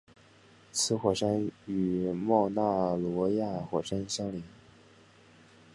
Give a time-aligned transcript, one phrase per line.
[0.71, 4.41] 此火山与冒纳罗亚火山相邻。